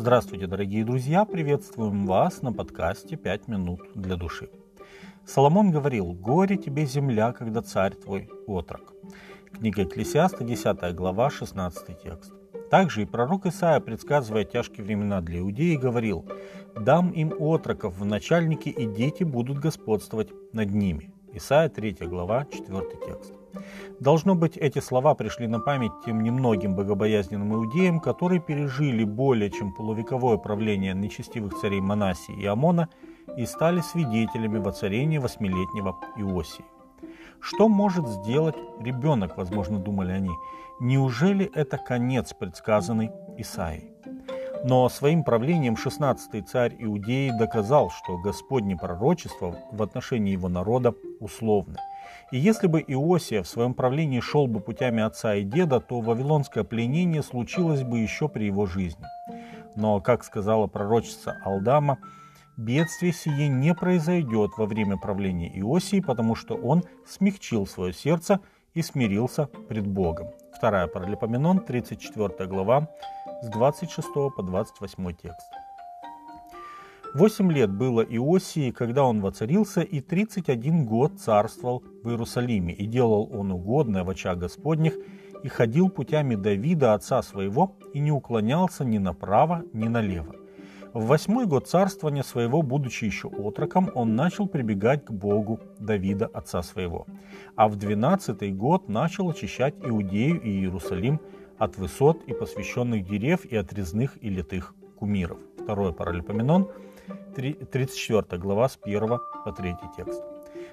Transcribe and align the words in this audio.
Здравствуйте, 0.00 0.46
дорогие 0.46 0.82
друзья! 0.82 1.26
Приветствуем 1.26 2.06
вас 2.06 2.40
на 2.40 2.54
подкасте 2.54 3.16
«Пять 3.16 3.48
минут 3.48 3.82
для 3.94 4.16
души». 4.16 4.48
Соломон 5.26 5.70
говорил, 5.72 6.14
«Горе 6.14 6.56
тебе, 6.56 6.86
земля, 6.86 7.34
когда 7.34 7.60
царь 7.60 7.94
твой 7.94 8.30
отрок». 8.46 8.94
Книга 9.52 9.82
Экклесиаста, 9.82 10.42
10 10.42 10.94
глава, 10.94 11.28
16 11.28 12.00
текст. 12.02 12.32
Также 12.70 13.02
и 13.02 13.04
пророк 13.04 13.44
Исаия, 13.44 13.78
предсказывая 13.80 14.44
тяжкие 14.44 14.86
времена 14.86 15.20
для 15.20 15.40
иудеи, 15.40 15.76
говорил, 15.76 16.24
«Дам 16.74 17.10
им 17.10 17.34
отроков 17.38 17.98
в 17.98 18.04
начальники, 18.06 18.70
и 18.70 18.86
дети 18.86 19.22
будут 19.22 19.58
господствовать 19.58 20.30
над 20.54 20.70
ними». 20.70 21.12
Исаия 21.34 21.68
3 21.68 22.06
глава, 22.06 22.46
4 22.50 22.86
текст. 23.06 23.39
Должно 24.00 24.34
быть, 24.34 24.56
эти 24.56 24.78
слова 24.78 25.14
пришли 25.14 25.46
на 25.46 25.60
память 25.60 25.92
тем 26.04 26.22
немногим 26.22 26.74
богобоязненным 26.74 27.54
иудеям, 27.54 28.00
которые 28.00 28.40
пережили 28.40 29.04
более 29.04 29.50
чем 29.50 29.72
полувековое 29.72 30.36
правление 30.38 30.94
нечестивых 30.94 31.54
царей 31.60 31.80
Манасии 31.80 32.40
и 32.40 32.46
Амона 32.46 32.88
и 33.36 33.46
стали 33.46 33.80
свидетелями 33.80 34.58
воцарения 34.58 35.20
восьмилетнего 35.20 35.96
Иосии. 36.16 36.64
Что 37.40 37.68
может 37.68 38.06
сделать 38.06 38.56
ребенок, 38.80 39.36
возможно, 39.36 39.78
думали 39.78 40.12
они. 40.12 40.30
Неужели 40.78 41.50
это 41.54 41.78
конец, 41.78 42.32
предсказанный 42.32 43.10
Исаией? 43.38 43.90
Но 44.62 44.88
своим 44.90 45.24
правлением 45.24 45.74
16-й 45.74 46.42
царь 46.42 46.76
Иудеи 46.78 47.30
доказал, 47.30 47.90
что 47.90 48.18
Господне 48.18 48.76
пророчество 48.76 49.56
в 49.72 49.82
отношении 49.82 50.32
его 50.32 50.48
народа 50.48 50.94
условны. 51.18 51.76
И 52.30 52.38
если 52.38 52.66
бы 52.66 52.80
Иосия 52.80 53.42
в 53.42 53.48
своем 53.48 53.74
правлении 53.74 54.20
шел 54.20 54.46
бы 54.46 54.60
путями 54.60 55.02
отца 55.02 55.34
и 55.34 55.42
деда, 55.42 55.80
то 55.80 56.00
вавилонское 56.00 56.64
пленение 56.64 57.22
случилось 57.22 57.82
бы 57.82 57.98
еще 57.98 58.28
при 58.28 58.44
его 58.44 58.66
жизни. 58.66 59.04
Но, 59.76 60.00
как 60.00 60.24
сказала 60.24 60.66
пророчица 60.66 61.38
Алдама, 61.44 61.98
бедствие 62.56 63.12
сие 63.12 63.48
не 63.48 63.74
произойдет 63.74 64.52
во 64.56 64.66
время 64.66 64.96
правления 64.96 65.50
Иосии, 65.58 66.00
потому 66.00 66.34
что 66.34 66.54
он 66.54 66.84
смягчил 67.06 67.66
свое 67.66 67.92
сердце 67.92 68.40
и 68.74 68.82
смирился 68.82 69.46
пред 69.68 69.86
Богом. 69.86 70.28
Вторая 70.56 70.86
Паралипоменон, 70.86 71.60
34 71.60 72.48
глава, 72.48 72.88
с 73.42 73.48
26 73.48 74.08
по 74.36 74.42
28 74.42 75.12
текст. 75.14 75.46
Восемь 77.12 77.50
лет 77.50 77.70
было 77.70 78.02
Иосии, 78.02 78.70
когда 78.70 79.02
он 79.04 79.20
воцарился, 79.20 79.80
и 79.80 80.00
тридцать 80.00 80.48
один 80.48 80.86
год 80.86 81.18
царствовал 81.18 81.82
в 82.04 82.08
Иерусалиме, 82.08 82.72
и 82.72 82.86
делал 82.86 83.28
он 83.32 83.50
угодное 83.50 84.04
в 84.04 84.10
очах 84.10 84.38
Господних, 84.38 84.94
и 85.42 85.48
ходил 85.48 85.88
путями 85.88 86.36
Давида, 86.36 86.94
отца 86.94 87.20
своего, 87.22 87.76
и 87.94 87.98
не 87.98 88.12
уклонялся 88.12 88.84
ни 88.84 88.98
направо, 88.98 89.64
ни 89.72 89.88
налево. 89.88 90.36
В 90.92 91.06
восьмой 91.06 91.46
год 91.46 91.66
царствования 91.66 92.22
своего, 92.22 92.62
будучи 92.62 93.06
еще 93.06 93.26
отроком, 93.28 93.90
он 93.94 94.14
начал 94.14 94.46
прибегать 94.46 95.04
к 95.04 95.10
Богу 95.10 95.58
Давида, 95.80 96.26
отца 96.26 96.62
своего. 96.62 97.06
А 97.56 97.68
в 97.68 97.74
двенадцатый 97.74 98.52
год 98.52 98.88
начал 98.88 99.30
очищать 99.30 99.74
Иудею 99.82 100.40
и 100.40 100.48
Иерусалим 100.48 101.20
от 101.58 101.76
высот 101.76 102.22
и 102.28 102.32
посвященных 102.32 103.04
дерев 103.04 103.44
и 103.44 103.56
от 103.56 103.72
резных 103.72 104.16
и 104.22 104.28
литых 104.28 104.74
кумиров. 104.96 105.38
Второе 105.58 105.90
Паралипоменон– 105.90 106.68
34 107.34 108.40
глава 108.40 108.68
с 108.68 108.78
1 108.82 109.08
по 109.44 109.52
3 109.52 109.76
текст. 109.96 110.22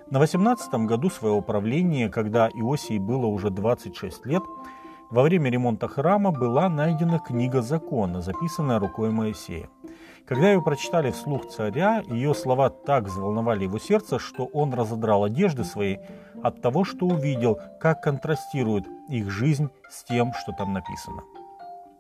На 0.10 0.20
18 0.20 0.74
году 0.86 1.10
своего 1.10 1.42
правления, 1.42 2.10
когда 2.10 2.48
Иосии 2.50 2.98
было 2.98 3.26
уже 3.26 3.50
26 3.50 4.26
лет, 4.26 4.44
во 5.10 5.24
время 5.24 5.50
ремонта 5.50 5.88
храма 5.88 6.32
была 6.32 6.70
найдена 6.70 7.20
книга 7.20 7.62
закона, 7.62 8.22
записанная 8.22 8.80
рукой 8.80 9.12
Моисея. 9.12 9.70
Когда 10.26 10.52
ее 10.52 10.62
прочитали 10.62 11.12
вслух 11.12 11.48
царя, 11.48 12.04
ее 12.10 12.34
слова 12.34 12.70
так 12.70 13.06
взволновали 13.06 13.64
его 13.64 13.80
сердце, 13.80 14.20
что 14.20 14.46
он 14.46 14.74
разодрал 14.74 15.24
одежды 15.24 15.64
свои 15.64 15.98
от 16.44 16.62
того, 16.62 16.84
что 16.84 17.06
увидел, 17.06 17.60
как 17.80 18.02
контрастирует 18.02 18.86
их 19.10 19.30
жизнь 19.32 19.70
с 19.90 20.04
тем, 20.04 20.34
что 20.34 20.52
там 20.52 20.74
написано. 20.74 21.24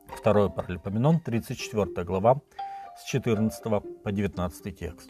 Второе 0.07 0.49
Паралипоменон, 0.49 1.21
34 1.21 2.03
глава, 2.03 2.41
с 2.97 3.05
14 3.05 3.63
по 4.03 4.11
19 4.11 4.79
текст. 4.79 5.09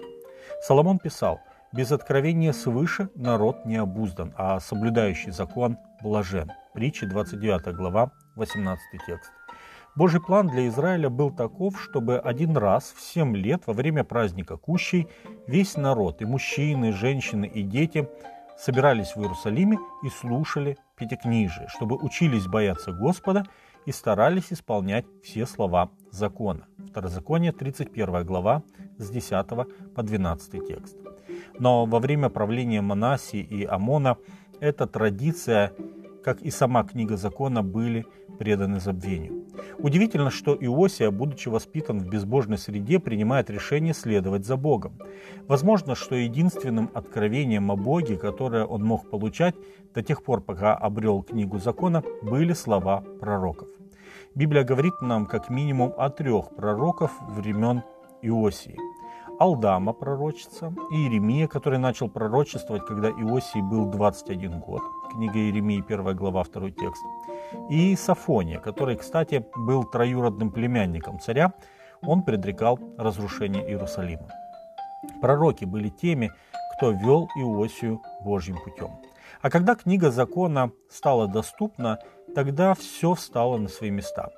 Соломон 0.61 0.99
писал, 0.99 1.39
«Без 1.73 1.91
откровения 1.91 2.53
свыше 2.53 3.09
народ 3.15 3.65
не 3.65 3.77
обуздан, 3.77 4.33
а 4.37 4.59
соблюдающий 4.59 5.31
закон 5.31 5.77
блажен». 6.01 6.51
Притча 6.73 7.05
29 7.07 7.75
глава, 7.75 8.11
18 8.35 8.79
текст. 9.05 9.31
Божий 9.95 10.21
план 10.21 10.47
для 10.47 10.67
Израиля 10.67 11.09
был 11.09 11.31
таков, 11.31 11.81
чтобы 11.81 12.19
один 12.19 12.55
раз 12.55 12.93
в 12.95 13.01
семь 13.01 13.35
лет 13.35 13.63
во 13.65 13.73
время 13.73 14.03
праздника 14.03 14.55
Кущей 14.55 15.07
весь 15.47 15.75
народ, 15.75 16.21
и 16.21 16.25
мужчины, 16.25 16.89
и 16.89 16.91
женщины, 16.91 17.45
и 17.45 17.63
дети 17.63 18.07
собирались 18.57 19.15
в 19.15 19.21
Иерусалиме 19.21 19.79
и 20.03 20.09
слушали 20.09 20.77
Пятикнижие, 20.95 21.67
чтобы 21.69 21.95
учились 21.95 22.47
бояться 22.47 22.91
Господа 22.91 23.45
и 23.87 23.91
старались 23.93 24.51
исполнять 24.51 25.05
все 25.23 25.45
слова 25.45 25.89
закона. 26.11 26.67
Второзаконие, 26.89 27.53
31 27.53 28.25
глава, 28.25 28.61
с 28.97 29.09
10 29.09 29.47
по 29.95 30.03
12 30.03 30.67
текст. 30.67 30.97
Но 31.57 31.85
во 31.85 31.99
время 31.99 32.29
правления 32.29 32.81
Манасии 32.81 33.39
и 33.39 33.63
Амона 33.63 34.17
эта 34.59 34.87
традиция, 34.87 35.71
как 36.21 36.41
и 36.41 36.51
сама 36.51 36.83
книга 36.83 37.15
закона, 37.15 37.63
были 37.63 38.05
преданы 38.37 38.81
забвению. 38.81 39.45
Удивительно, 39.79 40.31
что 40.31 40.53
Иосия, 40.53 41.09
будучи 41.09 41.47
воспитан 41.47 41.99
в 41.99 42.09
безбожной 42.09 42.57
среде, 42.57 42.99
принимает 42.99 43.49
решение 43.49 43.93
следовать 43.93 44.45
за 44.45 44.57
Богом. 44.57 44.99
Возможно, 45.47 45.95
что 45.95 46.15
единственным 46.15 46.89
откровением 46.93 47.71
о 47.71 47.77
Боге, 47.77 48.17
которое 48.17 48.65
он 48.65 48.83
мог 48.83 49.09
получать 49.09 49.55
до 49.93 50.03
тех 50.03 50.23
пор, 50.23 50.41
пока 50.41 50.75
обрел 50.75 51.23
книгу 51.23 51.57
закона, 51.57 52.03
были 52.21 52.53
слова 52.53 53.01
пророков. 53.19 53.69
Библия 54.35 54.63
говорит 54.63 55.01
нам 55.01 55.25
как 55.25 55.49
минимум 55.49 55.93
о 55.97 56.09
трех 56.09 56.55
пророков 56.55 57.11
времен 57.21 57.83
Иосии. 58.21 58.77
Алдама 59.39 59.93
пророчица, 59.93 60.73
Иеремия, 60.91 61.47
который 61.47 61.79
начал 61.79 62.09
пророчествовать, 62.09 62.85
когда 62.85 63.09
Иосии 63.09 63.61
был 63.61 63.85
21 63.85 64.59
год, 64.59 64.81
книга 65.11 65.37
Иеремии, 65.37 65.83
1 65.85 66.15
глава, 66.15 66.43
2 66.43 66.71
текст, 66.71 67.03
и 67.69 67.95
Сафония, 67.95 68.59
который, 68.59 68.95
кстати, 68.95 69.45
был 69.55 69.83
троюродным 69.83 70.51
племянником 70.51 71.19
царя, 71.19 71.53
он 72.01 72.23
предрекал 72.23 72.79
разрушение 72.97 73.63
Иерусалима. 73.67 74.27
Пророки 75.21 75.65
были 75.65 75.89
теми, 75.89 76.31
кто 76.75 76.91
вел 76.91 77.27
Иосию 77.35 78.01
Божьим 78.23 78.57
путем. 78.63 78.99
А 79.41 79.49
когда 79.49 79.75
книга 79.75 80.09
закона 80.09 80.71
стала 80.89 81.27
доступна, 81.27 81.99
тогда 82.37 82.75
все 82.75 83.15
встало 83.15 83.57
на 83.57 83.67
свои 83.67 83.89
места. 83.89 84.29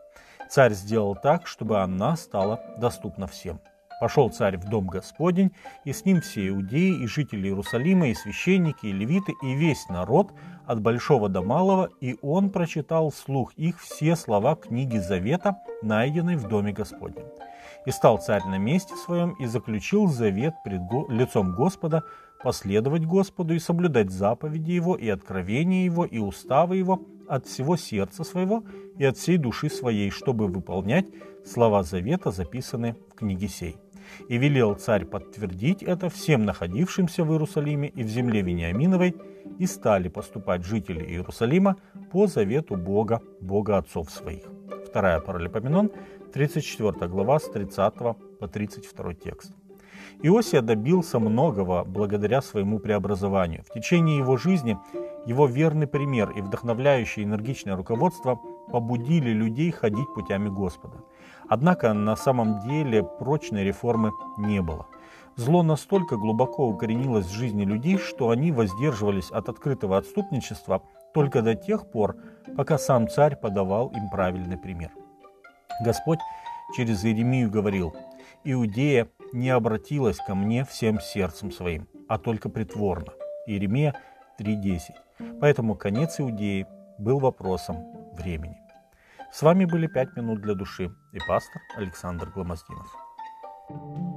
Царь 0.50 0.72
сделал 0.72 1.18
так, 1.22 1.48
чтобы 1.48 1.82
она 1.82 2.16
стала 2.16 2.62
доступна 2.78 3.28
всем. 3.28 3.60
Пошел 4.00 4.30
царь 4.30 4.56
в 4.56 4.70
дом 4.70 4.88
Господень, 4.88 5.52
и 5.84 5.92
с 5.92 6.06
ним 6.06 6.22
все 6.22 6.48
иудеи, 6.48 7.04
и 7.04 7.08
жители 7.08 7.50
Иерусалима, 7.50 8.08
и 8.08 8.14
священники, 8.14 8.86
и 8.86 8.94
левиты, 8.94 9.34
и 9.44 9.54
весь 9.54 9.90
народ, 9.90 10.32
от 10.66 10.80
большого 10.82 11.28
до 11.28 11.42
малого, 11.42 11.90
и 12.00 12.16
он 12.22 12.52
прочитал 12.52 13.10
вслух 13.10 13.54
их 13.56 13.82
все 13.82 14.16
слова 14.16 14.56
книги 14.56 14.98
Завета, 14.98 15.58
найденной 15.82 16.38
в 16.38 16.48
доме 16.48 16.72
Господнем. 16.72 17.26
И 17.86 17.92
стал 17.92 18.20
царь 18.20 18.46
на 18.46 18.58
месте 18.58 18.96
своем, 18.96 19.32
и 19.42 19.46
заключил 19.46 20.08
завет 20.08 20.54
пред 20.64 20.84
лицом 21.10 21.54
Господа, 21.54 22.04
последовать 22.42 23.06
Господу 23.06 23.54
и 23.56 23.60
соблюдать 23.60 24.10
заповеди 24.10 24.72
Его, 24.72 24.96
и 24.96 25.10
откровения 25.10 25.84
Его, 25.84 26.06
и 26.06 26.20
уставы 26.20 26.78
Его 26.78 27.02
от 27.30 27.46
всего 27.46 27.78
сердца 27.78 28.24
своего 28.24 28.64
и 28.98 29.06
от 29.06 29.18
всей 29.18 29.38
души 29.38 29.70
своей, 29.70 30.10
чтобы 30.10 30.48
выполнять 30.48 31.06
слова 31.46 31.84
завета, 31.84 32.32
записанные 32.32 32.96
в 33.12 33.16
книге 33.16 33.48
сей. 33.48 33.78
И 34.28 34.38
велел 34.38 34.74
царь 34.74 35.06
подтвердить 35.06 35.84
это 35.84 36.10
всем 36.10 36.44
находившимся 36.44 37.24
в 37.24 37.32
Иерусалиме 37.32 37.90
и 37.90 38.04
в 38.04 38.08
земле 38.08 38.42
Вениаминовой, 38.42 39.16
и 39.60 39.68
стали 39.68 40.10
поступать 40.10 40.66
жители 40.66 41.04
Иерусалима 41.04 41.78
по 42.12 42.28
завету 42.28 42.76
Бога, 42.76 43.22
Бога 43.40 43.78
отцов 43.78 44.10
своих. 44.10 44.44
Вторая 44.88 45.20
Паралипоменон, 45.20 45.92
34 46.34 47.08
глава, 47.08 47.40
с 47.40 47.50
30 47.50 47.94
по 48.40 48.48
32 48.48 49.14
текст. 49.14 49.54
Иосия 50.24 50.62
добился 50.62 51.20
многого 51.20 51.84
благодаря 51.84 52.42
своему 52.42 52.80
преобразованию. 52.80 53.64
В 53.70 53.74
течение 53.74 54.18
его 54.18 54.38
жизни 54.38 54.78
его 55.30 55.46
верный 55.46 55.86
пример 55.86 56.32
и 56.32 56.42
вдохновляющее 56.42 57.24
энергичное 57.24 57.76
руководство 57.76 58.40
побудили 58.72 59.30
людей 59.30 59.70
ходить 59.70 60.12
путями 60.16 60.50
Господа. 60.50 61.04
Однако 61.48 61.94
на 61.94 62.16
самом 62.16 62.62
деле 62.62 63.04
прочной 63.04 63.64
реформы 63.64 64.12
не 64.40 64.60
было. 64.64 64.88
Зло 65.36 65.62
настолько 65.62 66.18
глубоко 66.18 66.68
укоренилось 66.68 67.28
в 67.28 67.32
жизни 67.32 67.64
людей, 67.64 68.00
что 68.00 68.32
они 68.32 68.52
воздерживались 68.52 69.30
от 69.30 69.50
открытого 69.50 69.98
отступничества 69.98 70.82
только 71.14 71.44
до 71.44 71.54
тех 71.54 71.92
пор, 71.92 72.18
пока 72.58 72.80
сам 72.80 73.08
царь 73.08 73.36
подавал 73.36 73.90
им 73.90 74.10
правильный 74.10 74.58
пример. 74.58 74.90
Господь 75.86 76.20
через 76.76 77.06
Иеремию 77.06 77.52
говорил, 77.52 77.96
«Иудея 78.44 79.08
не 79.32 79.52
обратилась 79.52 80.18
ко 80.18 80.34
мне 80.34 80.66
всем 80.66 81.00
сердцем 81.00 81.52
своим, 81.52 81.88
а 82.08 82.18
только 82.18 82.50
притворно». 82.50 83.14
Иеремия 83.46 83.94
3.10. 84.40 84.80
Поэтому 85.40 85.76
конец 85.76 86.20
Иудеи 86.20 86.66
был 86.98 87.20
вопросом 87.20 88.12
времени. 88.14 88.58
С 89.32 89.42
вами 89.42 89.66
были 89.66 89.88
«Пять 89.88 90.16
минут 90.16 90.42
для 90.42 90.56
души» 90.56 90.92
и 91.12 91.20
пастор 91.28 91.62
Александр 91.76 92.30
Гломоздинов. 92.30 92.96
thank 93.70 93.98
you 94.00 94.09